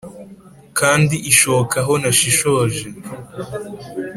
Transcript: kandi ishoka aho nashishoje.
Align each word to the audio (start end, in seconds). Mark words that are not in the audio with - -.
kandi 0.79 1.15
ishoka 1.31 1.75
aho 1.83 1.93
nashishoje. 2.01 2.81